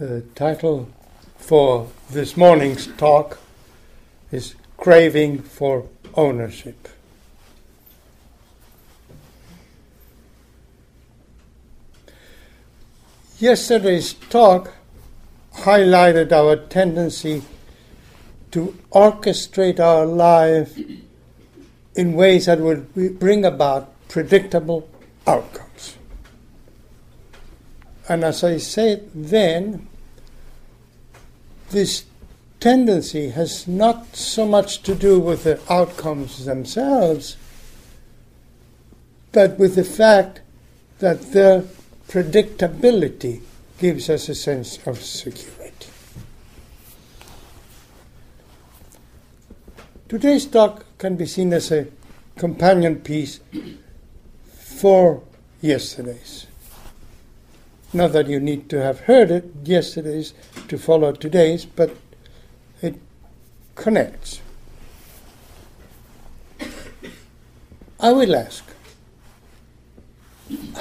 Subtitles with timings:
[0.00, 0.88] The title
[1.36, 3.38] for this morning's talk
[4.32, 6.88] is Craving for Ownership.
[13.38, 14.72] Yesterday's talk
[15.56, 17.42] highlighted our tendency
[18.52, 20.78] to orchestrate our life
[21.94, 24.88] in ways that would bring about predictable
[25.26, 25.98] outcomes.
[28.08, 29.88] And as I said then,
[31.70, 32.04] this
[32.60, 37.36] tendency has not so much to do with the outcomes themselves,
[39.32, 40.40] but with the fact
[40.98, 41.64] that their
[42.08, 43.40] predictability
[43.78, 45.86] gives us a sense of security.
[50.08, 51.86] Today's talk can be seen as a
[52.36, 53.38] companion piece
[54.42, 55.22] for
[55.60, 56.46] yesterday's.
[57.92, 60.32] Not that you need to have heard it yesterday's
[60.68, 61.96] to follow today's, but
[62.80, 62.96] it
[63.74, 64.40] connects.
[67.98, 68.64] I will ask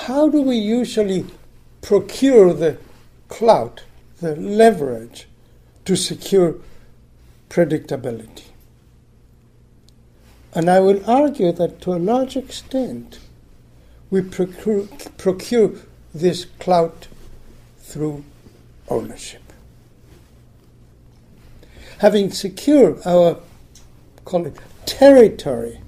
[0.07, 1.25] how do we usually
[1.81, 2.77] procure the
[3.27, 3.83] clout,
[4.19, 5.27] the leverage
[5.85, 6.55] to secure
[7.49, 8.45] predictability?
[10.53, 13.19] And I will argue that to a large extent,
[14.09, 15.73] we procure, procure
[16.13, 17.07] this clout
[17.79, 18.23] through
[18.87, 19.41] ownership.
[21.99, 23.39] Having secured our,
[24.25, 25.79] call it, territory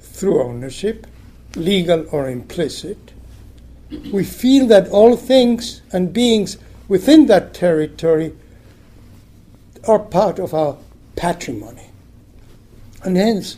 [0.00, 1.06] through ownership,
[1.54, 3.12] legal or implicit,
[4.10, 8.34] we feel that all things and beings within that territory
[9.86, 10.76] are part of our
[11.16, 11.90] patrimony.
[13.04, 13.56] And hence,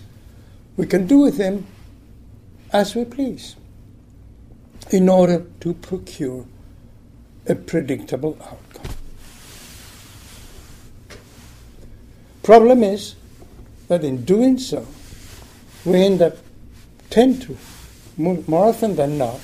[0.76, 1.66] we can do with them
[2.72, 3.56] as we please
[4.90, 6.46] in order to procure
[7.46, 8.94] a predictable outcome.
[12.42, 13.16] Problem is
[13.88, 14.86] that in doing so,
[15.84, 16.36] we end up,
[17.10, 17.56] tend to,
[18.16, 19.40] more often than not,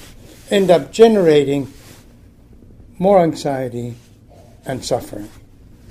[0.50, 1.72] end up generating
[2.98, 3.94] more anxiety
[4.66, 5.30] and suffering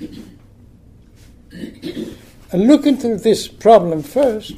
[2.52, 4.54] and look into this problem first,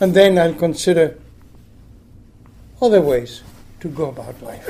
[0.00, 1.18] and then I'll consider
[2.80, 3.42] other ways
[3.84, 4.66] to go about life.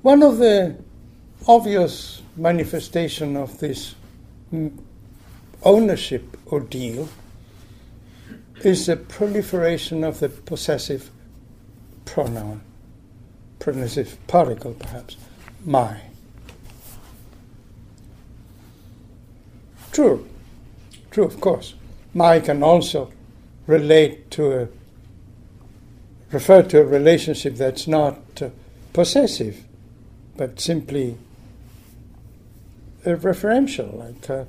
[0.00, 0.78] One of the
[1.46, 3.94] obvious manifestation of this
[5.62, 7.10] ownership ordeal
[8.64, 11.10] is the proliferation of the possessive
[12.06, 12.62] pronoun
[13.58, 15.18] possessive particle, perhaps,
[15.66, 16.00] my.
[19.92, 20.26] True,
[21.18, 21.74] true, of course.
[22.14, 23.10] My can also
[23.66, 24.68] relate to a,
[26.30, 28.50] refer to a relationship that's not uh,
[28.92, 29.64] possessive,
[30.36, 31.16] but simply
[33.04, 33.98] referential.
[33.98, 34.44] Like uh,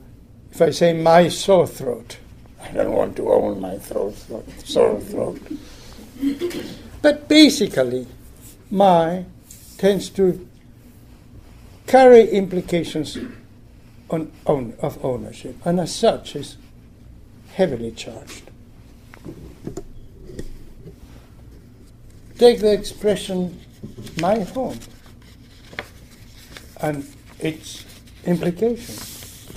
[0.52, 2.18] if I say my sore throat,
[2.62, 4.16] I don't want to own my throat,
[4.64, 5.42] sore throat.
[7.02, 8.06] but basically,
[8.70, 9.26] my
[9.80, 10.48] tends to
[11.88, 13.18] carry implications
[14.10, 16.58] on of ownership, and as such is
[17.54, 18.50] heavily charged.
[22.38, 23.60] Take the expression
[24.22, 24.80] my home
[26.82, 27.06] and
[27.40, 27.86] its
[28.26, 29.50] implications.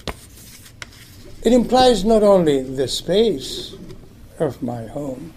[1.42, 3.74] It implies not only the space
[4.38, 5.32] of my home,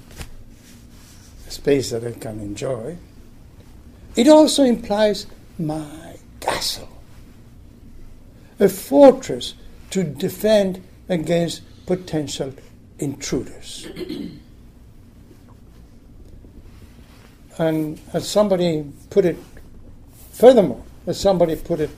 [1.48, 2.98] a space that I can enjoy,
[4.16, 5.28] it also implies
[5.58, 6.90] my castle,
[8.60, 9.54] a fortress
[9.92, 12.54] to defend against potential
[13.00, 13.88] intruders.
[17.58, 19.38] and as somebody put it,
[20.32, 21.90] furthermore, as somebody put it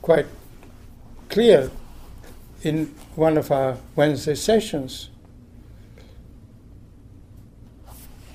[0.00, 0.26] quite
[1.28, 1.70] clear
[2.62, 5.10] in one of our Wednesday sessions,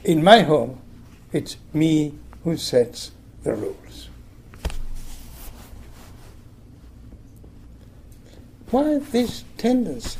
[0.03, 0.79] in my home,
[1.31, 2.13] it's me
[2.43, 3.11] who sets
[3.43, 4.09] the rules.
[8.71, 10.17] Why this tendency?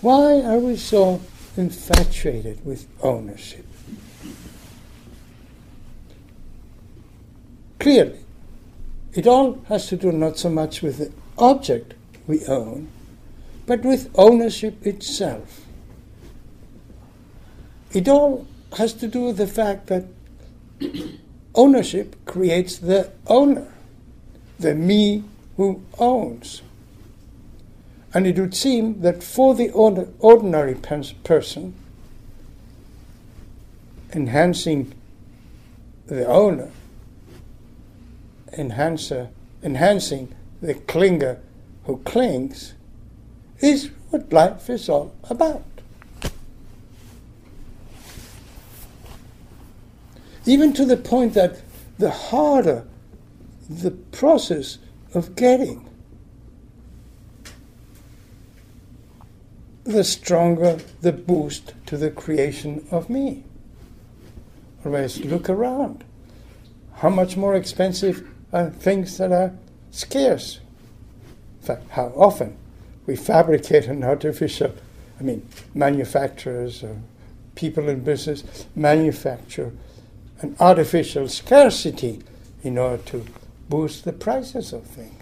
[0.00, 1.20] Why are we so
[1.54, 3.66] infatuated with ownership?
[7.78, 8.20] Clearly,
[9.12, 11.92] it all has to do not so much with the object
[12.26, 12.88] we own,
[13.66, 15.66] but with ownership itself.
[17.92, 18.46] It all
[18.76, 20.06] has to do with the fact that
[21.54, 23.72] ownership creates the owner,
[24.58, 25.24] the me
[25.56, 26.62] who owns.
[28.16, 31.74] And it would seem that for the ordinary person,
[34.14, 34.94] enhancing
[36.06, 36.70] the owner,
[38.56, 39.28] enhancer,
[39.62, 41.40] enhancing the clinger
[41.84, 42.72] who clings,
[43.60, 45.62] is what life is all about.
[50.46, 51.60] Even to the point that
[51.98, 52.86] the harder
[53.68, 54.78] the process
[55.12, 55.86] of getting,
[59.86, 63.44] the stronger the boost to the creation of me.
[64.80, 66.04] Otherwise, look around.
[66.94, 69.52] How much more expensive are things that are
[69.90, 70.60] scarce?
[71.60, 72.56] In fact, how often
[73.06, 74.74] we fabricate an artificial,
[75.18, 76.96] I mean, manufacturers or
[77.54, 79.72] people in business manufacture
[80.40, 82.22] an artificial scarcity
[82.62, 83.24] in order to
[83.68, 85.15] boost the prices of things.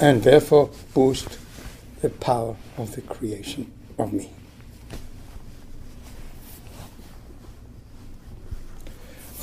[0.00, 1.38] And therefore boost
[2.00, 4.30] the power of the creation of me.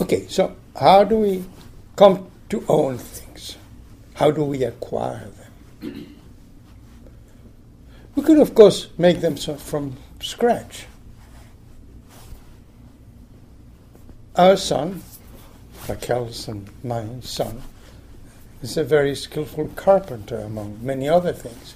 [0.01, 1.43] Okay, so how do we
[1.95, 3.57] come to own things?
[4.15, 5.29] How do we acquire
[5.81, 6.15] them?
[8.15, 10.85] We could, of course, make them from scratch.
[14.35, 15.03] Our son,
[15.87, 17.61] Raquel's and my son,
[18.61, 21.75] is a very skillful carpenter, among many other things.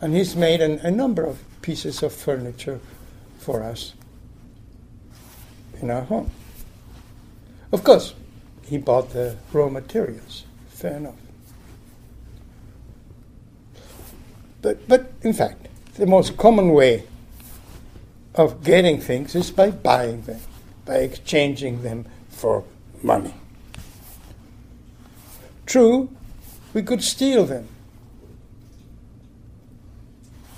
[0.00, 2.80] And he's made an, a number of pieces of furniture
[3.38, 3.94] for us
[5.80, 6.30] in our home.
[7.72, 8.14] Of course,
[8.62, 11.14] he bought the raw materials, fair enough.
[14.62, 17.04] But, but in fact, the most common way
[18.34, 20.40] of getting things is by buying them
[20.86, 22.64] by exchanging them for
[23.02, 23.34] money.
[25.66, 26.08] True,
[26.72, 27.68] we could steal them.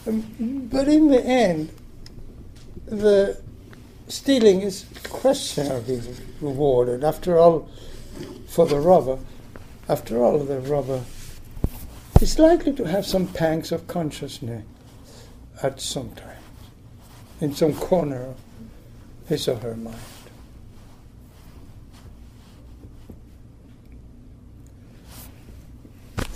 [0.06, 1.70] Um, but in the end,
[2.86, 3.40] the
[4.08, 6.00] stealing is questionably
[6.40, 7.04] rewarded.
[7.04, 7.68] After all,
[8.46, 9.18] for the robber,
[9.88, 11.02] after all, the robber
[12.20, 14.64] is likely to have some pangs of consciousness
[15.62, 16.42] at some time,
[17.40, 18.36] in some corner of
[19.28, 19.96] his or her mind.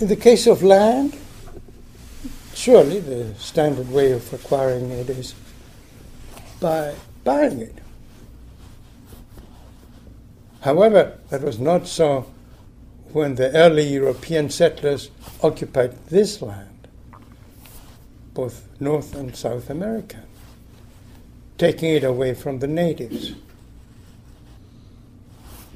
[0.03, 1.17] In the case of land,
[2.55, 5.33] surely the standard way of acquiring it is
[6.59, 7.79] by buying it.
[10.63, 12.27] However, that was not so
[13.13, 15.09] when the early European settlers
[15.41, 16.89] occupied this land,
[18.35, 20.25] both North and South America,
[21.59, 23.35] taking it away from the natives.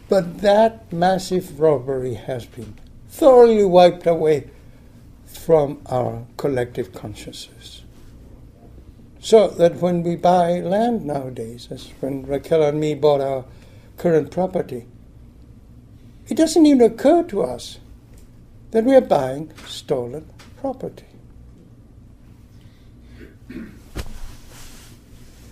[0.09, 2.75] But that massive robbery has been
[3.17, 4.51] thoroughly wiped away
[5.25, 7.83] from our collective consciousness.
[9.21, 13.47] So that when we buy land nowadays, as when Raquel and me bought our
[13.97, 14.87] current property,
[16.29, 17.79] it doesn't even occur to us
[18.73, 20.29] that we are buying stolen
[20.61, 21.07] property.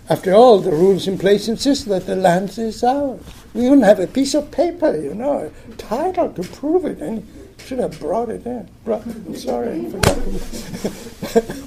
[0.07, 3.21] After all, the rules in place insist that the land is ours.
[3.55, 6.99] We even have a piece of paper, you know, a title to prove it.
[6.99, 7.25] And
[7.65, 8.69] should have brought it in.
[8.83, 10.17] Brought, I'm sorry, I forgot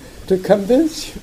[0.28, 1.22] to convince you.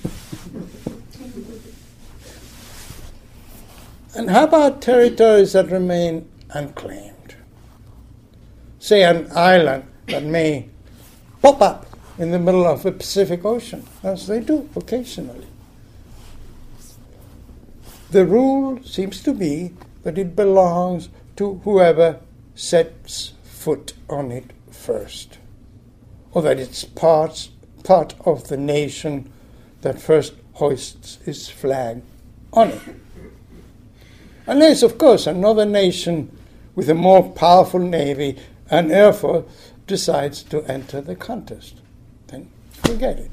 [4.15, 7.36] And how about territories that remain unclaimed?
[8.79, 10.67] Say an island that may
[11.41, 11.86] pop up
[12.17, 15.48] in the middle of the Pacific Ocean, as they do occasionally.
[18.12, 22.20] The rule seems to be that it belongs to whoever
[22.55, 25.38] sets foot on it first,
[26.32, 27.50] or that it's part,
[27.84, 29.32] part of the nation
[29.82, 32.01] that first hoists its flag
[32.53, 32.82] on it.
[34.48, 36.32] Unless, of course, another nation
[36.75, 38.38] with a more powerful navy
[38.70, 39.46] and air force
[39.88, 41.82] decides to enter the contest.
[42.27, 43.32] Then forget it.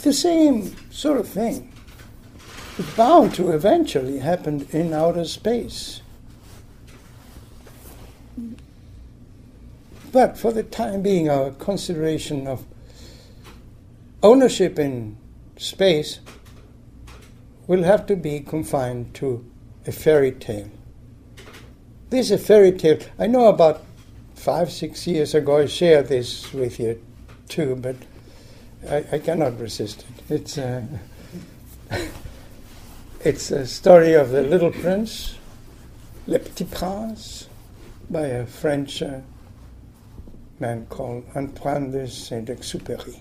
[0.00, 1.72] the same sort of thing
[2.78, 6.00] is bound to eventually happen in outer space.
[10.12, 12.64] But for the time being, our consideration of
[14.22, 15.16] ownership in
[15.56, 16.20] space
[17.66, 19.44] will have to be confined to
[19.86, 20.70] a fairy tale.
[22.10, 22.98] This is a fairy tale.
[23.18, 23.84] I know about
[24.34, 27.02] five, six years ago I shared this with you
[27.48, 27.96] too, but
[28.88, 30.34] I, I cannot resist it.
[30.34, 30.86] It's a,
[33.24, 35.36] it's a story of the Little Prince,
[36.26, 37.48] Le Petit Prince,
[38.08, 39.20] by a French uh,
[40.60, 43.20] man called Antoine de Saint Exupéry.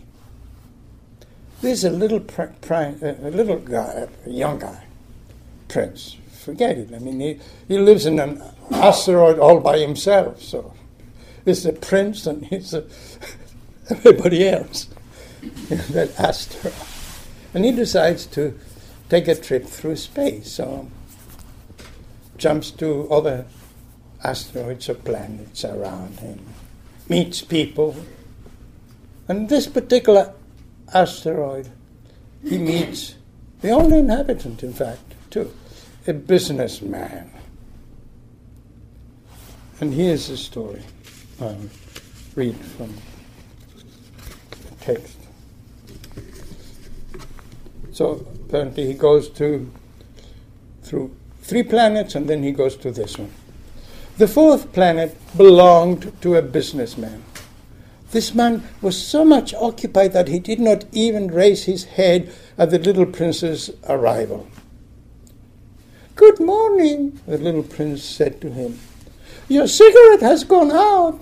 [1.62, 4.84] There's a little, pr- pr- uh, a little guy, a young guy,
[5.68, 6.18] prince.
[6.44, 6.94] Forget it.
[6.94, 8.42] I mean, he, he lives in an
[8.72, 10.42] asteroid all by himself.
[10.42, 10.74] So
[11.46, 12.88] he's a prince and he's uh,
[13.90, 14.88] a, everybody else
[15.42, 16.74] in that asteroid.
[17.54, 18.58] And he decides to
[19.10, 20.52] take a trip through space.
[20.52, 20.88] So
[22.38, 23.46] jumps to other
[24.24, 26.40] asteroids or planets around him,
[27.10, 27.96] meets people.
[29.28, 30.34] And this particular
[30.94, 31.70] asteroid,
[32.44, 33.16] he meets
[33.62, 35.54] the only inhabitant, in fact, too,
[36.06, 37.32] a businessman.
[39.80, 40.82] And here's the story.
[41.40, 41.58] I'll
[42.36, 42.96] read from
[44.70, 45.18] the text.
[47.92, 49.72] So apparently he goes to
[50.84, 53.32] through three planets and then he goes to this one.
[54.18, 57.24] The fourth planet belonged to a businessman.
[58.10, 62.72] This man was so much occupied that he did not even raise his head at
[62.72, 64.48] the little prince's arrival.
[66.16, 68.80] Good morning, the little prince said to him.
[69.50, 71.20] Your cigarette has gone out.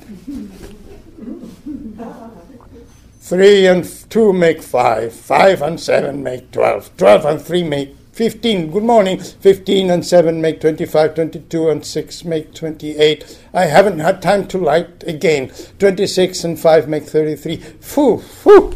[3.19, 5.11] Three and two make five.
[5.11, 6.95] Five and seven make twelve.
[6.95, 9.19] Twelve and three make 15, good morning.
[9.19, 13.39] 15 and 7 make 25, 22 and 6 make 28.
[13.53, 15.51] I haven't had time to light again.
[15.79, 17.57] 26 and 5 make 33.
[17.57, 18.73] Foo, foo.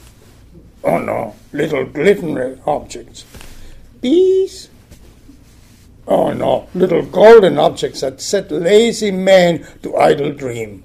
[0.84, 3.24] Oh no, little glittering objects.
[4.00, 4.68] Bees?
[6.06, 10.82] Oh no, little golden objects that set lazy men to idle dream,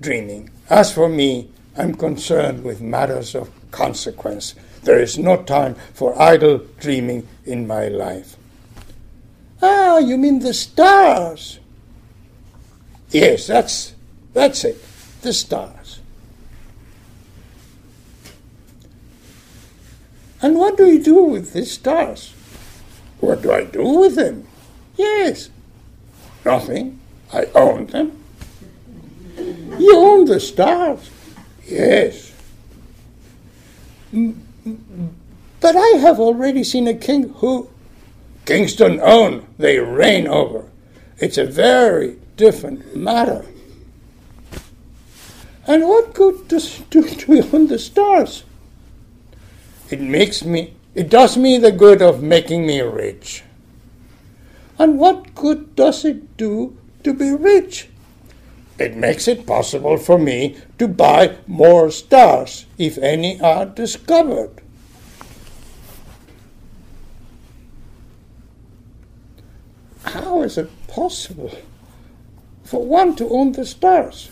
[0.00, 0.50] dreaming.
[0.68, 4.54] As for me, I'm concerned with matters of consequence.
[4.82, 8.36] There is no time for idle dreaming in my life.
[9.62, 11.60] Ah, you mean the stars?
[13.10, 13.94] Yes, that's
[14.32, 14.82] that's it.
[15.22, 16.01] The stars.
[20.42, 22.34] And what do you do with these stars?
[23.20, 24.46] What do I do with them?
[24.96, 25.50] Yes.
[26.44, 26.98] Nothing.
[27.32, 28.18] I own them.
[29.78, 31.08] You own the stars?
[31.64, 32.32] Yes.
[34.12, 34.34] Mm,
[34.66, 35.08] mm, mm.
[35.60, 37.70] But I have already seen a king who
[38.44, 40.68] kings don't own, they reign over.
[41.18, 43.46] It's a very different matter.
[45.66, 48.42] And what good does do to own the stars?
[49.92, 53.44] It makes me it does me the good of making me rich.
[54.78, 57.88] And what good does it do to be rich?
[58.78, 64.62] It makes it possible for me to buy more stars, if any are discovered.
[70.04, 71.52] How is it possible
[72.64, 74.30] for one to own the stars?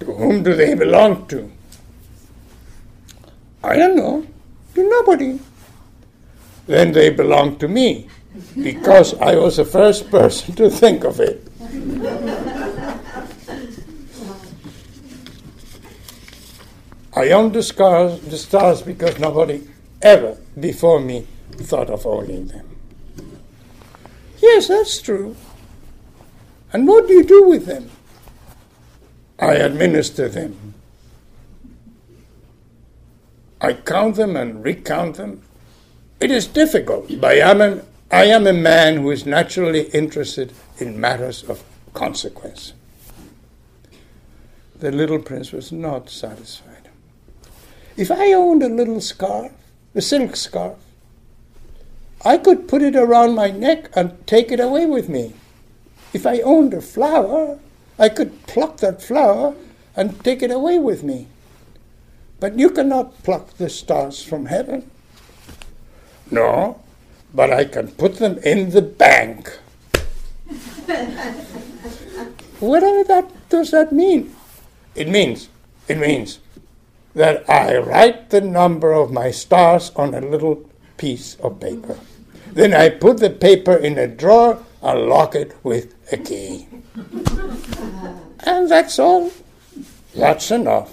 [0.00, 1.50] To whom do they belong to?
[3.62, 4.26] I don't know
[4.74, 5.38] to nobody.
[6.66, 8.08] Then they belong to me
[8.54, 11.46] because I was the first person to think of it.
[17.14, 19.68] I own the stars, the stars because nobody
[20.00, 22.68] ever before me thought of owning them.
[24.40, 25.36] Yes, that's true.
[26.72, 27.90] And what do you do with them?
[29.38, 30.74] I administer them.
[33.62, 35.42] I count them and recount them.
[36.20, 40.52] It is difficult, but I am, an, I am a man who is naturally interested
[40.78, 41.62] in matters of
[41.94, 42.72] consequence.
[44.78, 46.88] The little prince was not satisfied.
[47.96, 49.52] If I owned a little scarf,
[49.94, 50.76] a silk scarf.
[52.24, 55.34] I could put it around my neck and take it away with me.
[56.12, 57.58] If I owned a flower,
[57.98, 59.54] I could pluck that flower
[59.94, 61.28] and take it away with me.
[62.42, 64.90] But you cannot pluck the stars from heaven.
[66.28, 66.82] No,
[67.32, 69.60] but I can put them in the bank.
[72.58, 74.34] Whatever that does that mean?
[74.96, 75.50] It means
[75.86, 76.40] it means
[77.14, 81.96] that I write the number of my stars on a little piece of paper.
[82.50, 86.66] Then I put the paper in a drawer and lock it with a key.
[88.40, 89.30] and that's all.
[90.16, 90.90] That's enough.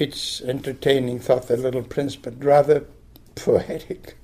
[0.00, 2.86] It's entertaining, thought the little prince, but rather
[3.34, 4.16] poetic.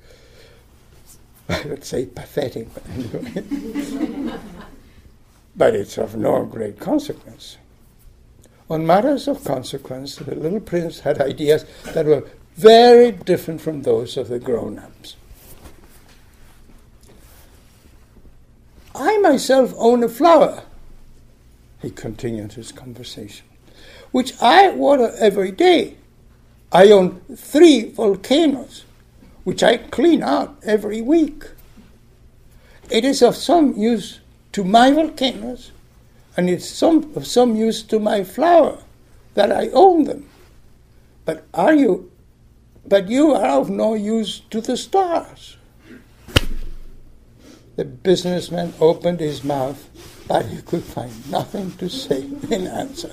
[1.50, 4.38] I would say pathetic, but anyway.
[5.56, 7.58] but it's of no great consequence.
[8.68, 12.24] On matters of consequence, the little prince had ideas that were
[12.56, 15.14] very different from those of the grown ups.
[18.94, 20.62] I myself own a flower,
[21.82, 23.46] he continued his conversation,
[24.16, 25.98] which I water every day.
[26.72, 28.86] I own three volcanoes,
[29.44, 31.44] which I clean out every week.
[32.88, 34.20] It is of some use
[34.52, 35.70] to my volcanoes,
[36.34, 38.78] and it's some, of some use to my flower
[39.34, 40.26] that I own them.
[41.26, 42.10] But are you
[42.88, 45.58] but you are of no use to the stars.
[47.76, 49.90] The businessman opened his mouth,
[50.26, 53.12] but he could find nothing to say in answer,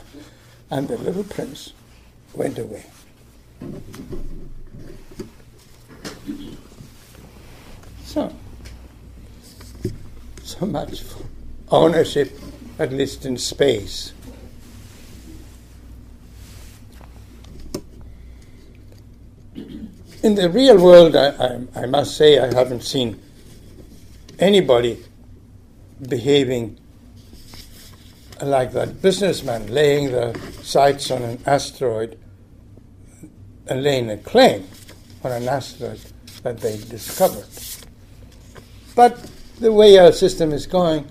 [0.73, 1.71] and the little prince
[2.33, 2.83] went away.
[8.05, 8.33] So,
[10.41, 11.25] so much for
[11.69, 12.39] ownership,
[12.79, 14.13] at least in space.
[20.23, 23.21] in the real world, I, I, I, must say I haven't seen
[24.39, 25.03] anybody
[26.07, 26.79] behaving
[28.41, 32.17] like that businessman laying the sights on an asteroid
[33.67, 34.67] and laying a claim
[35.23, 35.99] on an asteroid
[36.43, 37.47] that they discovered.
[38.95, 41.09] But the way our system is going,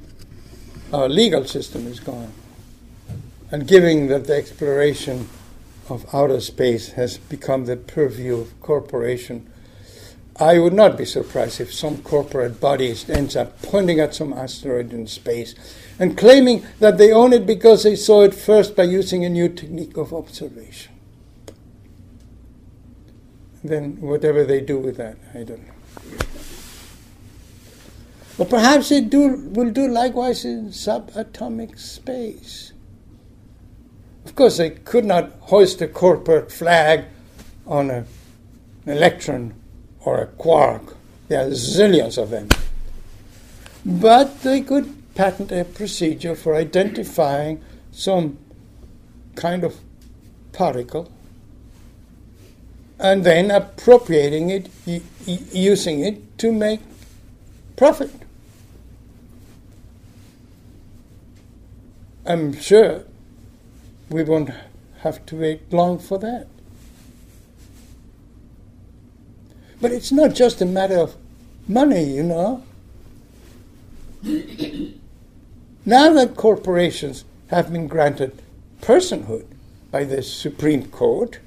[0.93, 2.33] our legal system is going,
[3.51, 5.29] and giving that the exploration
[5.89, 9.51] of outer space has become the purview of corporation.
[10.37, 14.93] I would not be surprised if some corporate body ends up pointing at some asteroid
[14.93, 15.55] in space
[15.99, 19.49] and claiming that they own it because they saw it first by using a new
[19.49, 20.93] technique of observation.
[23.65, 25.73] Then, whatever they do with that, I don't know.
[28.39, 32.73] Or perhaps they do, will do likewise in subatomic space.
[34.25, 37.05] Of course, they could not hoist a corporate flag
[37.67, 38.05] on a,
[38.87, 39.55] an electron
[40.01, 40.97] or a quark.
[41.29, 42.49] There are zillions of them.
[43.85, 48.39] But they could patent a procedure for identifying some
[49.35, 49.77] kind of
[50.53, 51.11] particle
[52.99, 54.71] and then appropriating it,
[55.27, 56.81] using it to make
[57.77, 58.11] profit.
[62.25, 63.03] I'm sure
[64.09, 64.51] we won't
[65.01, 66.47] have to wait long for that.
[69.81, 71.17] But it's not just a matter of
[71.67, 72.63] money, you know.
[75.85, 78.41] Now that corporations have been granted
[78.81, 79.47] personhood
[79.91, 81.39] by the Supreme Court,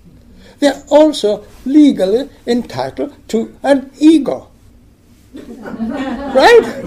[0.60, 4.50] they're also legally entitled to an ego.
[5.34, 6.84] right?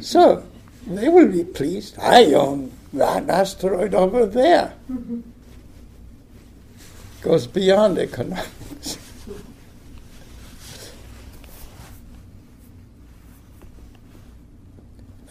[0.00, 0.44] so
[0.86, 1.98] they will be pleased.
[1.98, 4.74] I own that asteroid over there.
[7.22, 8.98] Goes beyond economics.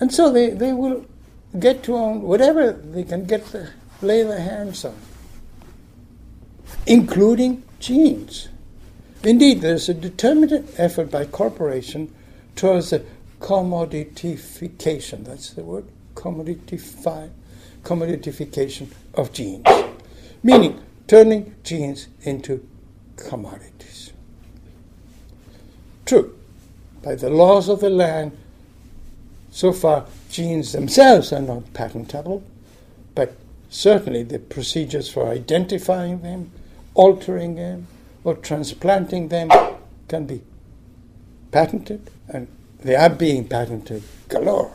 [0.01, 1.05] And so they, they will
[1.59, 3.69] get to own whatever they can get the,
[4.01, 4.95] lay their hands on,
[6.87, 8.49] including genes.
[9.23, 12.13] Indeed, there's a determined effort by corporation
[12.55, 13.05] towards the
[13.39, 15.85] commoditification, that's the word,
[16.15, 17.29] commoditify,
[17.83, 19.67] commoditification of genes,
[20.41, 22.67] meaning turning genes into
[23.17, 24.13] commodities.
[26.07, 26.35] True,
[27.03, 28.35] by the laws of the land,
[29.51, 32.41] so far genes themselves are not patentable,
[33.13, 33.35] but
[33.69, 36.51] certainly the procedures for identifying them,
[36.93, 37.87] altering them,
[38.23, 39.49] or transplanting them
[40.07, 40.41] can be
[41.51, 42.47] patented, and
[42.79, 44.71] they are being patented galore.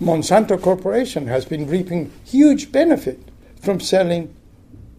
[0.00, 3.18] Monsanto Corporation has been reaping huge benefit
[3.60, 4.34] from selling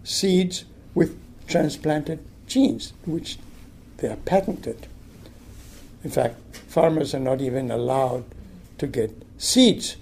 [0.03, 1.15] seeds with
[1.47, 3.37] transplanted genes, which
[3.97, 4.87] they are patented.
[6.07, 8.23] In fact, farmers are not even allowed
[8.77, 9.97] to get seeds.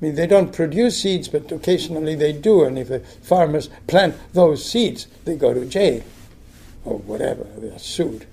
[0.00, 4.14] I mean, they don't produce seeds, but occasionally they do, and if the farmers plant
[4.34, 6.04] those seeds, they go to jail
[6.84, 8.24] or whatever, they are sued.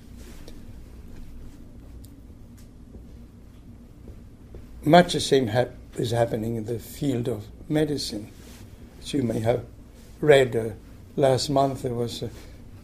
[4.84, 8.30] Much the same hap- is happening in the field of medicine.
[9.02, 9.64] As you may have
[10.20, 10.68] read uh,
[11.16, 12.28] last month, there was uh,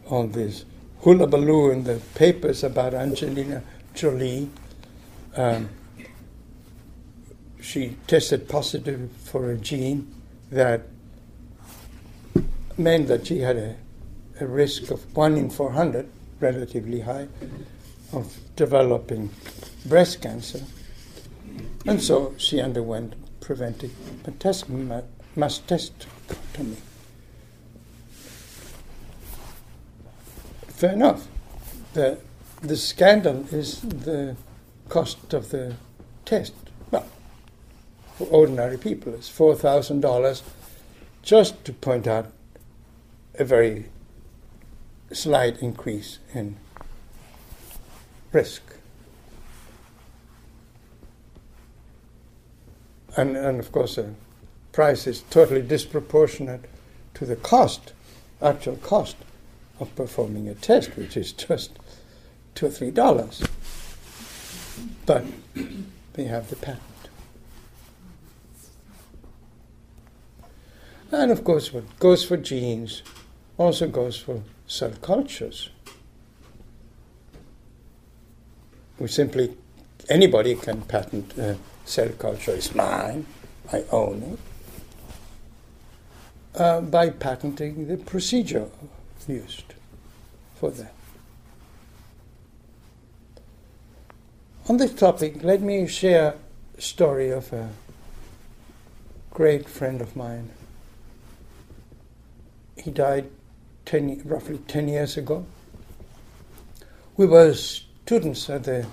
[0.09, 0.65] all this
[0.99, 4.49] hullabaloo in the papers about Angelina Jolie.
[5.35, 5.69] Um,
[7.59, 10.13] she tested positive for a gene
[10.51, 10.87] that
[12.77, 13.75] meant that she had a,
[14.39, 17.27] a risk of 1 in 400, relatively high,
[18.11, 19.29] of developing
[19.85, 20.61] breast cancer.
[21.85, 23.91] And so she underwent preventive
[25.37, 26.77] mastectomy.
[30.67, 31.27] Fair enough.
[31.93, 32.17] The,
[32.61, 34.35] the scandal is the
[34.87, 35.75] cost of the
[36.25, 36.53] test.
[36.91, 37.07] Well,
[38.17, 40.41] for ordinary people, it's $4,000
[41.23, 42.31] just to point out
[43.35, 43.85] a very
[45.11, 46.57] slight increase in
[48.31, 48.61] risk.
[53.17, 54.13] And, and of course, the
[54.71, 56.65] price is totally disproportionate
[57.15, 57.93] to the cost,
[58.41, 59.17] actual cost
[59.79, 61.71] of performing a test, which is just
[62.55, 63.43] two or three dollars.
[65.05, 65.25] But
[66.13, 66.81] they have the patent.
[71.11, 73.03] And of course, what goes for genes
[73.57, 75.69] also goes for cell cultures.
[78.97, 79.57] We simply,
[80.09, 82.51] anybody can patent a cell culture.
[82.51, 83.25] It's mine,
[83.73, 84.39] I own it.
[86.59, 88.67] Uh, by patenting the procedure
[89.27, 89.73] used
[90.55, 90.93] for that.
[94.69, 96.35] On this topic, let me share
[96.77, 97.69] a story of a
[99.31, 100.51] great friend of mine.
[102.77, 103.29] He died
[103.85, 105.45] 10, roughly 10 years ago.
[107.17, 108.85] We were students at the,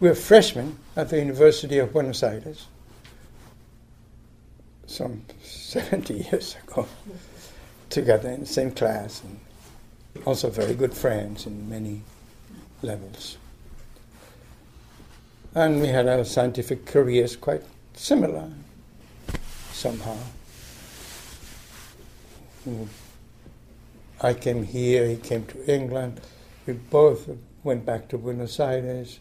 [0.00, 2.66] we were freshmen at the University of Buenos Aires
[4.86, 6.86] some 70 years ago
[7.88, 9.40] together in the same class and
[10.26, 12.02] also very good friends in many
[12.82, 13.38] levels.
[15.54, 17.62] And we had our scientific careers quite
[17.94, 18.50] similar
[19.72, 20.16] somehow.
[24.20, 26.20] I came here, he came to England.
[26.66, 27.28] We both
[27.64, 29.18] went back to Buenos Aires.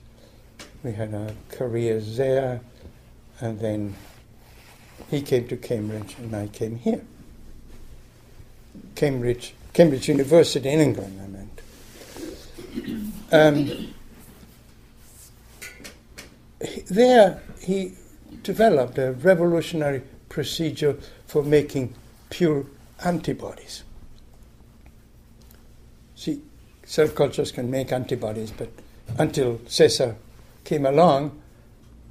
[0.83, 2.61] We had our careers there,
[3.39, 3.95] and then
[5.09, 7.01] he came to Cambridge and I came here.
[8.95, 11.61] Cambridge, Cambridge University in England, I meant.
[13.31, 13.93] Um,
[16.89, 17.93] there he
[18.43, 20.97] developed a revolutionary procedure
[21.27, 21.95] for making
[22.29, 22.65] pure
[23.03, 23.83] antibodies.
[26.15, 26.41] See,
[26.85, 28.69] cell cultures can make antibodies, but
[29.17, 30.15] until Cesar
[30.63, 31.41] came along,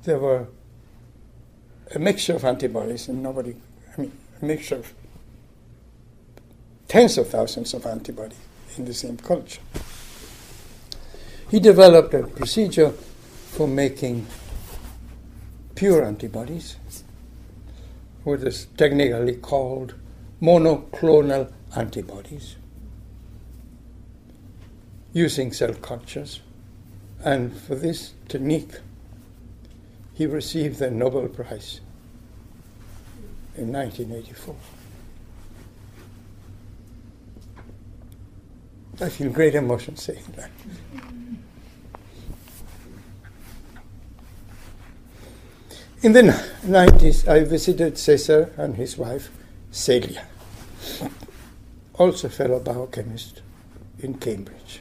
[0.05, 0.47] there were
[1.95, 3.55] a mixture of antibodies, and nobody,
[3.97, 4.93] I mean, a mixture of
[6.87, 8.39] tens of thousands of antibodies
[8.77, 9.61] in the same culture.
[11.51, 14.27] He developed a procedure for making
[15.79, 16.75] pure antibodies,
[18.25, 19.95] what is technically called
[20.43, 22.57] monoclonal antibodies,
[25.13, 26.41] using cell cultures.
[27.25, 28.73] And for this technique,
[30.15, 31.81] he received the Nobel Prize
[33.57, 34.57] in 1984.
[39.01, 40.51] I feel great emotion saying that.
[46.01, 49.31] In the 90s, I visited Cesar and his wife,
[49.73, 50.29] Celia,
[51.95, 53.43] also fellow biochemist
[53.99, 54.81] in Cambridge.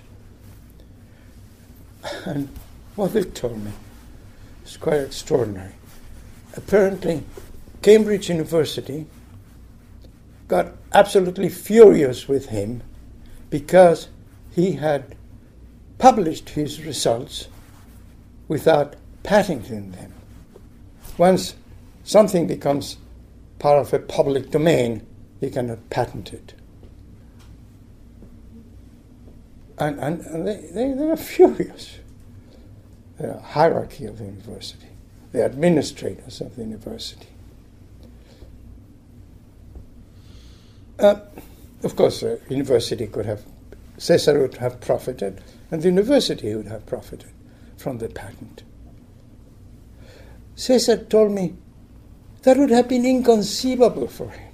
[2.23, 2.49] And
[2.95, 3.71] what they told me
[4.63, 5.73] is quite extraordinary.
[6.55, 7.23] Apparently,
[7.81, 9.07] Cambridge University
[10.47, 12.83] got absolutely furious with him
[13.49, 14.07] because
[14.51, 15.15] he had
[15.97, 17.47] published his results
[18.47, 20.13] without patenting them.
[21.17, 21.55] Once
[22.03, 22.97] something becomes
[23.59, 25.05] part of a public domain,
[25.41, 26.53] you cannot patent it.
[29.79, 31.99] And, and, they, they, they were furious
[33.17, 34.87] the hierarchy of the university,
[35.31, 37.27] the administrators of the university.
[40.99, 41.19] Uh,
[41.83, 43.43] of course, the university could have,
[43.97, 47.29] Cesar would have profited, and the university would have profited
[47.77, 48.63] from the patent.
[50.57, 51.53] Cesar told me
[52.41, 54.53] that would have been inconceivable for him.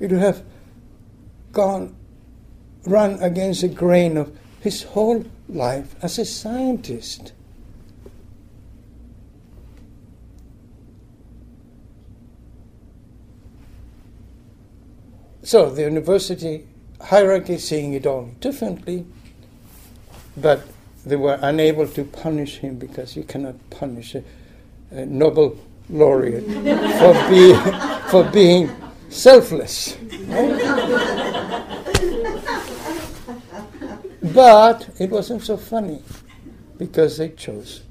[0.00, 0.42] It would have
[1.52, 1.94] gone,
[2.86, 7.32] run against the grain of his whole life as a scientist.
[15.42, 16.66] So the university
[17.00, 19.04] hierarchy seeing it all differently,
[20.36, 20.66] but
[21.04, 24.24] they were unable to punish him because you cannot punish a
[24.90, 25.56] Nobel
[25.90, 27.54] laureate for, be,
[28.10, 28.70] for being
[29.08, 29.96] selfless.
[34.22, 36.02] but it wasn't so funny
[36.76, 37.82] because they chose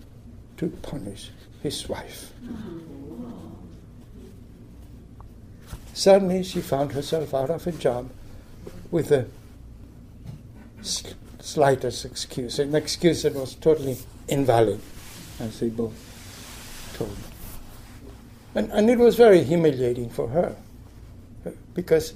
[0.57, 1.31] to punish
[1.61, 2.31] his wife.
[5.93, 8.09] Suddenly, she found herself out of a job
[8.91, 9.25] with the
[11.39, 14.79] slightest excuse, an excuse that was totally invalid,
[15.39, 16.06] as they both
[16.97, 17.23] told me.
[18.55, 20.55] And, and it was very humiliating for her,
[21.73, 22.13] because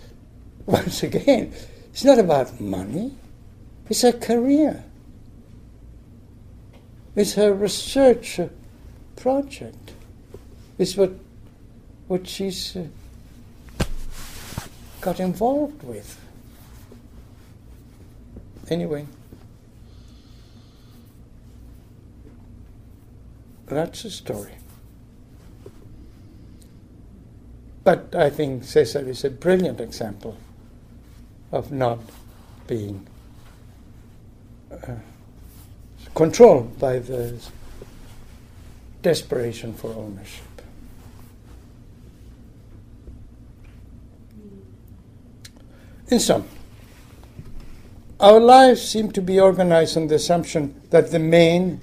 [0.66, 1.54] once again,
[1.92, 3.14] it's not about money,
[3.90, 4.84] it's her career,
[7.16, 8.40] it's her research
[9.16, 9.94] project,
[10.78, 11.12] it's what,
[12.08, 12.76] what she's.
[12.76, 12.88] Uh,
[15.02, 16.20] got involved with.
[18.70, 19.08] Anyway,
[23.66, 24.52] that's the story.
[27.92, 30.38] But I think Cesar is a brilliant example
[31.52, 32.00] of not
[32.66, 33.06] being
[34.72, 34.94] uh,
[36.16, 37.38] controlled by the
[39.02, 40.62] desperation for ownership.
[46.08, 46.48] In sum,
[48.22, 51.82] our lives seem to be organized on the assumption that the main,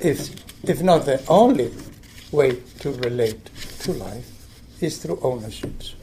[0.00, 0.34] if,
[0.68, 1.72] if not the only,
[2.30, 3.42] way to relate
[3.78, 4.35] to life
[4.80, 5.94] is through ownerships.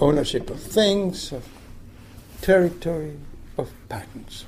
[0.00, 1.46] Ownership of things, of
[2.40, 3.16] territory,
[3.56, 4.44] of patents.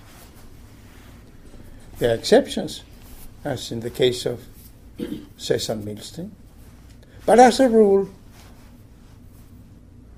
[1.98, 2.82] There are exceptions,
[3.44, 4.44] as in the case of
[5.36, 6.30] Cesar Milstein,
[7.26, 8.08] but as a rule,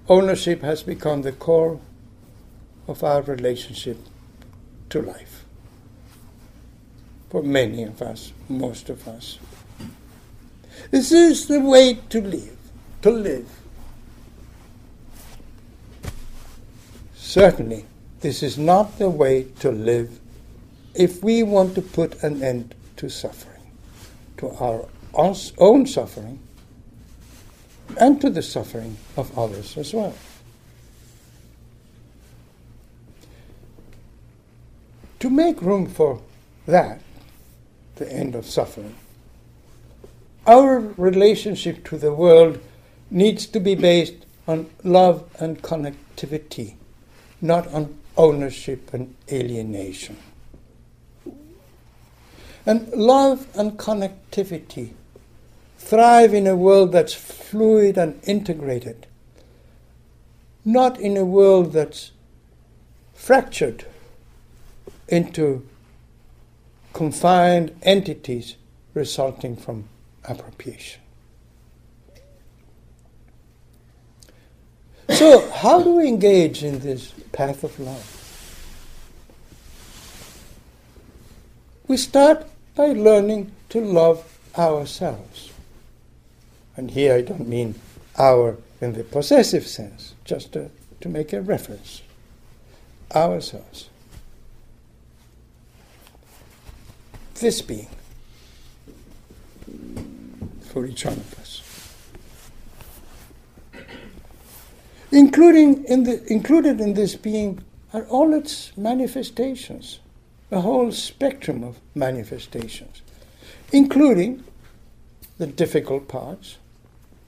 [0.09, 1.81] ownership has become the core
[2.87, 3.99] of our relationship
[4.91, 5.45] to life.
[7.31, 9.39] For many of us, most of us.
[10.91, 12.57] This is the way to live,
[13.03, 13.49] to live.
[17.15, 17.87] Certainly,
[18.21, 20.19] this is not the way to live
[20.95, 23.63] if we want to put an end to suffering,
[24.39, 26.41] to our own suffering,
[27.99, 30.15] and to the suffering of others as well.
[35.21, 36.21] To make room for
[36.67, 37.01] that,
[37.97, 38.97] the end of suffering,
[40.47, 42.61] our relationship to the world
[43.11, 46.75] needs to be based on love and connectivity,
[47.41, 50.17] not on ownership and alienation.
[52.67, 54.93] And love and connectivity
[55.79, 59.07] thrive in a world that's fluid and integrated,
[60.65, 62.13] not in a world that's
[63.15, 63.87] fractured
[65.09, 65.67] into
[66.93, 68.57] confined entities
[68.95, 69.89] resulting from
[70.29, 71.01] appropriation.
[75.11, 78.17] So, how do we engage in this path of love?
[81.89, 85.51] We start by learning to love ourselves.
[86.77, 87.75] And here I don't mean
[88.17, 92.03] our in the possessive sense, just to, to make a reference.
[93.15, 93.91] Ourselves.
[97.35, 97.89] This being
[100.71, 101.63] for each one of us.
[105.11, 109.99] Including in the, included in this being are all its manifestations,
[110.53, 113.03] a whole spectrum of manifestations,
[113.73, 114.45] including
[115.39, 116.59] the difficult parts,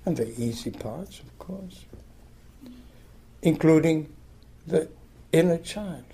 [0.05, 1.85] and the easy parts, of course,
[3.43, 4.09] including
[4.67, 4.89] the
[5.33, 6.12] inner child.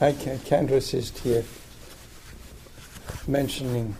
[0.00, 1.44] I can, can't resist here
[3.28, 3.94] mentioning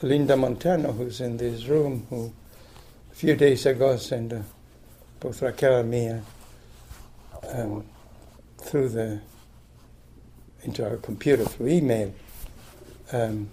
[0.00, 2.32] Linda Montano, who's in this room, who
[3.10, 4.42] a few days ago sent uh,
[5.18, 6.20] both Raquel and me
[7.52, 7.84] um,
[8.58, 9.20] through the
[10.62, 12.14] into our computer through email
[13.12, 13.48] um,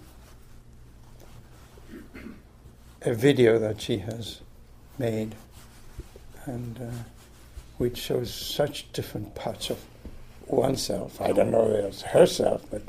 [3.01, 4.41] a video that she has
[4.99, 5.33] made,
[6.45, 7.03] and uh,
[7.79, 9.79] which shows such different parts of
[10.47, 11.19] oneself.
[11.21, 12.81] I don't know if it's herself, but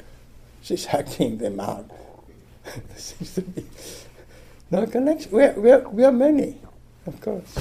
[0.63, 1.89] she's acting them out.
[2.65, 3.65] there seems to be
[4.71, 5.31] no connection.
[5.33, 6.59] We are, we, are, we are many,
[7.07, 7.55] of course.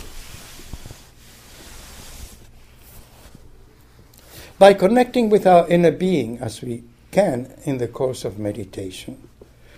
[4.58, 9.27] By connecting with our inner being as we can in the course of meditation,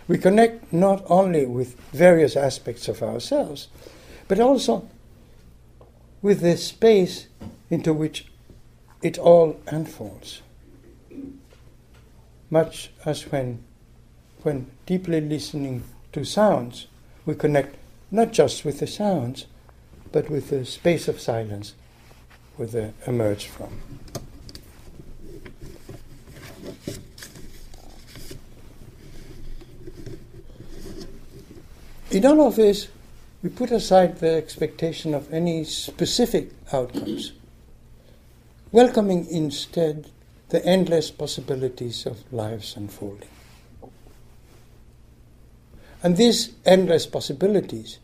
[0.07, 3.67] we connect not only with various aspects of ourselves,
[4.27, 4.87] but also
[6.21, 7.27] with the space
[7.69, 8.27] into which
[9.01, 10.41] it all unfolds.
[12.49, 13.63] Much as when,
[14.43, 15.83] when deeply listening
[16.13, 16.87] to sounds,
[17.25, 17.75] we connect
[18.09, 19.45] not just with the sounds,
[20.11, 21.73] but with the space of silence
[22.55, 23.79] where they emerge from.
[32.09, 32.87] In all of this,
[33.43, 37.33] we put aside the expectation of any specific outcomes,
[38.71, 40.09] welcoming instead
[40.49, 43.29] the endless possibilities of life's unfolding.
[46.03, 47.97] And these endless possibilities,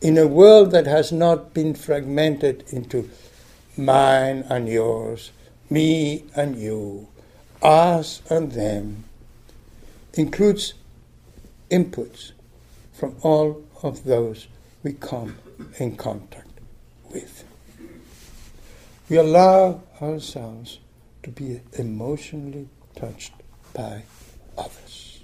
[0.00, 3.10] in a world that has not been fragmented into
[3.76, 5.30] mine and yours,
[5.70, 7.08] me and you,
[7.62, 9.04] us and them,
[10.14, 10.74] includes
[11.70, 12.32] inputs
[12.92, 14.46] from all of those
[14.82, 15.36] we come
[15.78, 16.45] in contact.
[19.08, 20.78] We allow ourselves
[21.22, 23.32] to be emotionally touched
[23.72, 24.02] by
[24.56, 25.20] others.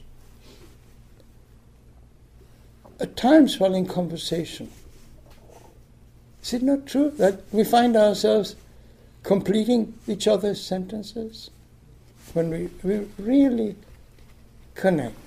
[3.00, 4.70] At times while in conversation,
[6.42, 8.54] is it not true that we find ourselves
[9.22, 11.50] completing each other's sentences
[12.34, 13.76] when we, we really
[14.74, 15.22] connect?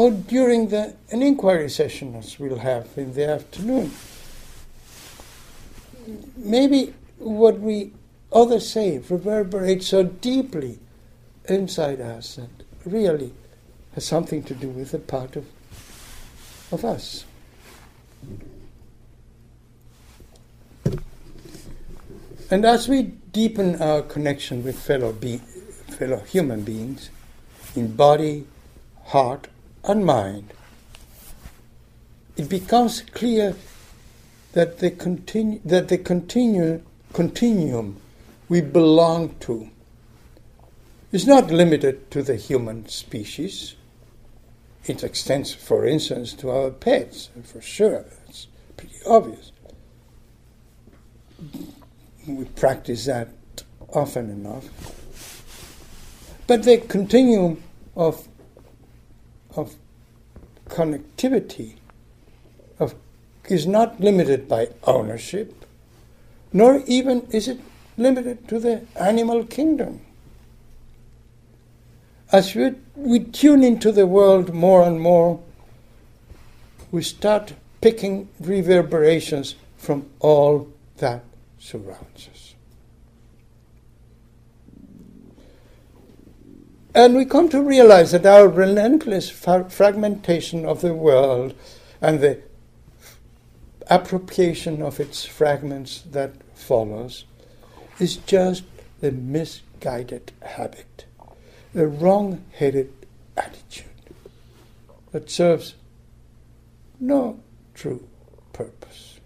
[0.00, 3.90] or during the, an inquiry session as we'll have in the afternoon.
[6.36, 7.92] Maybe what we
[8.32, 10.78] others say reverberates so deeply
[11.48, 12.48] inside us that
[12.84, 13.32] really
[13.94, 15.46] has something to do with a part of,
[16.70, 17.24] of us.
[22.50, 27.10] And as we deepen our connection with fellow, be- fellow human beings
[27.76, 28.46] in body,
[29.06, 29.46] heart,
[29.84, 30.52] and mind,
[32.36, 33.54] it becomes clear
[34.52, 36.82] that the, continu- that the continu-
[37.12, 38.00] continuum
[38.48, 39.70] we belong to
[41.12, 43.76] is not limited to the human species.
[44.86, 48.04] It extends, for instance, to our pets, for sure.
[48.28, 49.52] It's pretty obvious.
[52.26, 53.28] We practice that
[53.92, 54.68] often enough.
[56.46, 57.62] But the continuum
[57.96, 58.26] of
[59.56, 59.74] of
[60.68, 61.76] connectivity
[63.50, 65.64] is not limited by ownership,
[66.52, 67.60] nor even is it
[67.96, 70.00] limited to the animal kingdom.
[72.32, 75.40] As we, we tune into the world more and more,
[76.92, 81.24] we start picking reverberations from all that
[81.58, 82.54] surrounds us.
[86.94, 91.54] And we come to realize that our relentless fra- fragmentation of the world
[92.00, 92.40] and the
[93.90, 97.24] appropriation of its fragments that follows
[97.98, 98.62] is just
[99.02, 101.04] a misguided habit,
[101.74, 102.92] a wrong headed
[103.36, 103.86] attitude
[105.12, 105.74] that serves
[107.00, 107.40] no
[107.74, 108.06] true
[108.52, 109.18] purpose.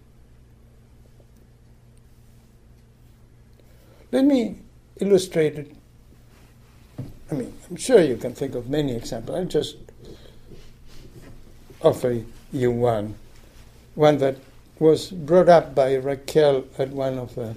[4.11, 4.55] Let me
[4.99, 5.75] illustrate it
[7.31, 9.37] I mean, I'm sure you can think of many examples.
[9.37, 9.77] I'll just
[11.81, 13.15] offer you one.
[13.95, 14.37] One that
[14.79, 17.55] was brought up by Raquel at one of the,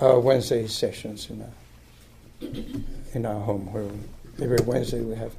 [0.00, 2.48] our Wednesday sessions in our,
[3.12, 5.34] in our home, where we, every Wednesday we have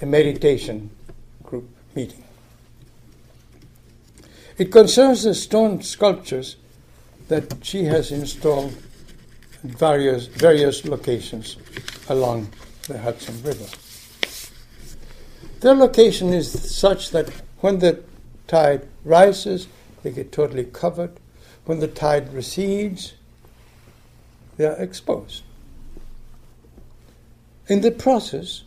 [0.00, 0.90] a meditation
[1.42, 2.22] group meeting.
[4.56, 6.56] It concerns the stone sculptures
[7.28, 8.76] that she has installed
[9.64, 11.56] at various, various locations
[12.08, 12.48] along
[12.86, 13.66] the Hudson River.
[15.60, 18.02] Their location is such that when the
[18.46, 19.66] tide rises,
[20.04, 21.18] they get totally covered.
[21.64, 23.14] When the tide recedes,
[24.56, 25.42] they are exposed.
[27.66, 28.62] In the process,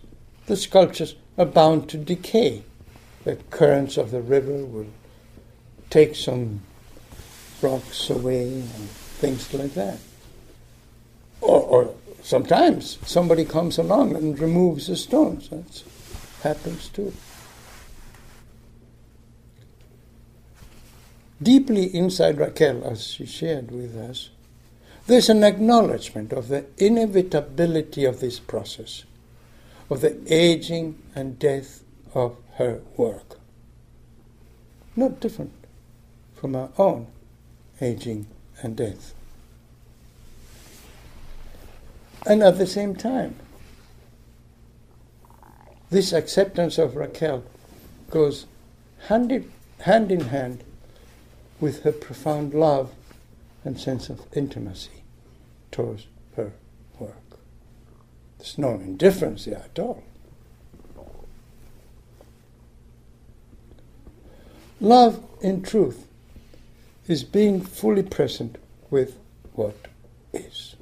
[0.48, 2.64] the sculptures are bound to decay.
[3.24, 4.88] The currents of the river will
[5.92, 6.62] take some
[7.62, 8.90] rocks away and
[9.22, 10.00] things like that.
[11.42, 15.50] Or, or sometimes somebody comes along and removes the stones.
[15.50, 15.84] That
[16.42, 17.14] happens too.
[21.42, 24.30] Deeply inside Raquel, as she shared with us,
[25.06, 29.04] there's an acknowledgement of the inevitability of this process,
[29.90, 31.84] of the aging and death
[32.14, 33.40] of her work.
[34.96, 35.54] Not different
[36.36, 37.08] from our own
[37.80, 38.28] aging
[38.62, 39.14] and death.
[42.26, 43.36] And at the same time,
[45.90, 47.44] this acceptance of Raquel
[48.10, 48.46] goes
[49.08, 50.64] hand in hand,
[51.60, 52.94] with her profound love
[53.64, 55.04] and sense of intimacy
[55.72, 56.54] towards her
[57.00, 57.40] work.
[58.38, 60.04] There's no indifference there at all.
[64.80, 66.08] Love, in truth,
[67.08, 68.58] is being fully present
[68.92, 69.18] with
[69.54, 69.76] what
[70.34, 70.76] is.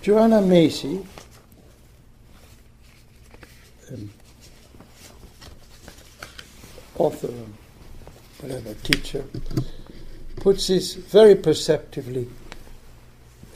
[0.00, 1.04] Joanna Macy,
[3.92, 4.10] um,
[7.00, 7.32] author,
[8.40, 9.24] whatever, teacher,
[10.36, 12.28] puts this very perceptively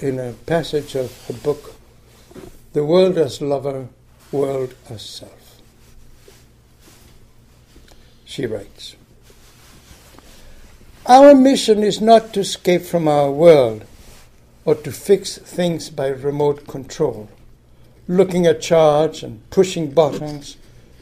[0.01, 1.75] in a passage of her book,
[2.73, 3.89] The World as Lover,
[4.33, 5.61] World as Self.
[8.25, 8.97] She writes
[11.05, 13.85] Our mission is not to escape from our world
[14.65, 17.29] or to fix things by remote control,
[18.09, 20.57] looking at charts and pushing buttons,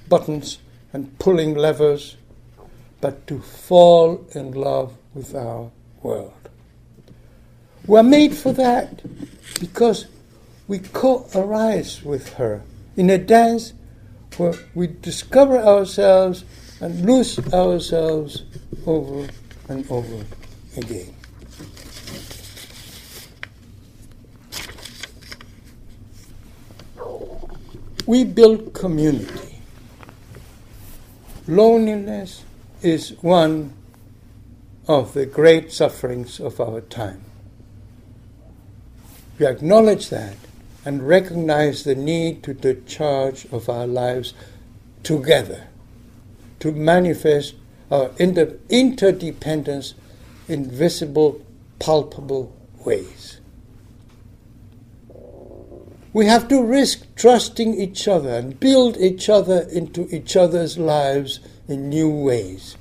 [0.09, 0.59] buttons
[0.93, 2.17] and pulling levers,
[3.03, 5.71] but to fall in love with our
[6.03, 6.33] world.
[7.85, 9.03] We're made for that
[9.59, 10.07] because
[10.69, 12.63] we co arise with her
[12.97, 13.75] in a dance
[14.37, 16.45] where we discover ourselves
[16.81, 18.45] and lose ourselves
[18.87, 19.29] over
[19.69, 20.25] and over
[20.77, 21.13] again.
[28.07, 29.61] We build community.
[31.49, 32.45] Loneliness
[32.83, 33.73] is one
[34.89, 37.25] of the great sufferings of our time.
[39.39, 40.37] We acknowledge that
[40.85, 44.35] and recognize the need to take charge of our lives
[45.03, 45.69] together
[46.61, 47.55] to manifest
[47.91, 49.95] our inter- interdependence
[50.49, 51.41] in visible,
[51.79, 52.53] palpable
[52.85, 53.41] ways.
[56.13, 61.41] We have to risk trusting each other and build each other into each other's lives
[61.69, 62.77] in new ways,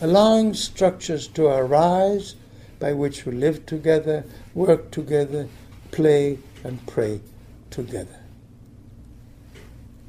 [0.00, 2.34] allowing structures to arise
[2.78, 5.48] by which we live together, work together,
[5.90, 7.20] play and pray
[7.70, 8.18] together.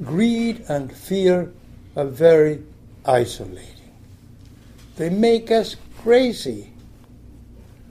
[0.04, 1.52] Greed and fear
[1.96, 2.64] are very
[3.06, 3.68] isolating.
[4.96, 6.72] They make us crazy.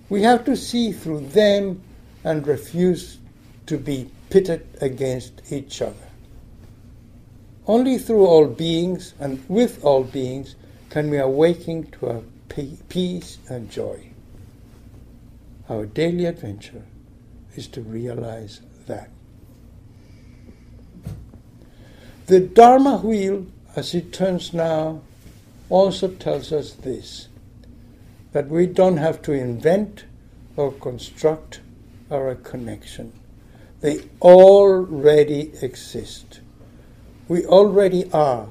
[0.09, 1.83] We have to see through them
[2.25, 3.19] and refuse
[3.67, 6.10] to be pitted against each other.
[7.71, 10.57] Only through all beings and with all beings
[10.89, 12.23] can we awaken to our
[12.89, 14.11] peace and joy.
[15.69, 16.83] Our daily adventure
[17.55, 19.11] is to realize that.
[22.27, 23.47] The Dharma wheel
[23.77, 25.01] as it turns now,
[25.69, 27.29] also tells us this
[28.33, 30.05] that we don't have to invent
[30.57, 31.61] or construct
[32.11, 33.13] our connection.
[33.81, 36.41] They already exist.
[37.31, 38.49] We already are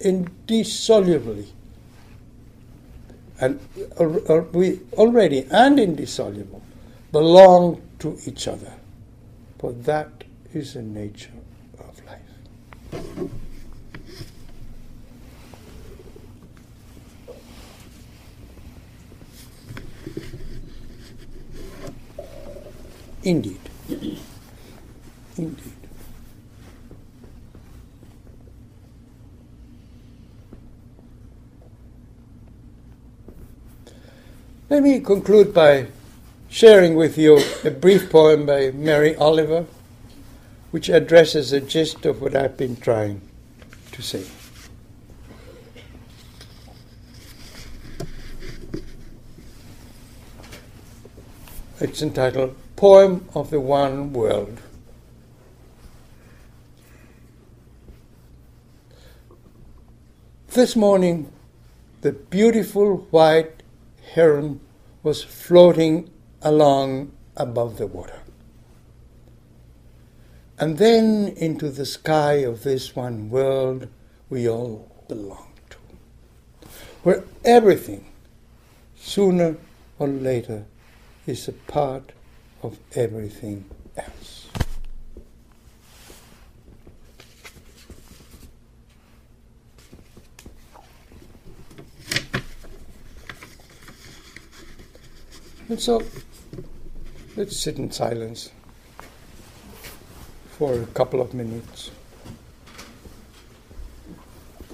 [0.00, 1.46] indissolubly
[3.40, 3.60] and
[4.52, 6.60] we already and indissoluble
[7.12, 8.72] belong to each other.
[9.60, 11.30] For that is the nature
[11.78, 13.30] of life.
[23.22, 23.60] Indeed.
[25.36, 25.77] Indeed.
[34.70, 35.86] Let me conclude by
[36.50, 39.64] sharing with you a brief poem by Mary Oliver,
[40.72, 43.22] which addresses the gist of what I've been trying
[43.92, 44.26] to say.
[51.80, 54.60] It's entitled Poem of the One World.
[60.48, 61.32] This morning,
[62.02, 63.57] the beautiful white
[64.14, 64.60] heron
[65.02, 66.10] was floating
[66.42, 68.20] along above the water.
[70.58, 73.88] And then into the sky of this one world
[74.28, 75.76] we all belong to,
[77.02, 78.04] where everything,
[78.96, 79.56] sooner
[79.98, 80.64] or later,
[81.26, 82.12] is a part
[82.62, 83.64] of everything
[83.96, 84.37] else.
[95.68, 96.02] And so,
[97.36, 98.50] let's sit in silence
[100.56, 101.90] for a couple of minutes,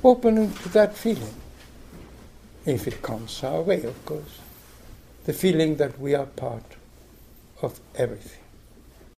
[0.05, 1.35] opening to that feeling,
[2.65, 4.39] if it comes our way, of course,
[5.25, 6.77] the feeling that we are part
[7.61, 8.44] of everything.